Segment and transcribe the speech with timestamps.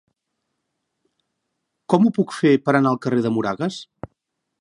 [1.93, 3.79] Com ho puc fer per anar al carrer de Moragas?